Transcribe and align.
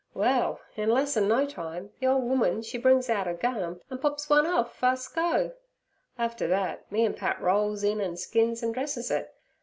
Well, 0.15 0.59
in 0.75 0.89
less 0.89 1.15
'an 1.15 1.27
no 1.27 1.45
time, 1.45 1.91
the 1.99 2.07
ole 2.07 2.21
woman 2.21 2.63
she 2.63 2.79
brings 2.79 3.07
out 3.07 3.25
ther 3.27 3.35
gun 3.35 3.81
and 3.87 4.01
pops 4.01 4.27
one 4.31 4.47
off 4.47 4.75
fust 4.75 5.13
go. 5.13 5.51
After 6.17 6.47
thet 6.49 6.91
me 6.91 7.05
an' 7.05 7.13
Pat 7.13 7.39
rolls 7.39 7.83
in 7.83 8.01
an' 8.01 8.17
skins 8.17 8.63
an' 8.63 8.71
dresses 8.71 9.11
it. 9.11 9.31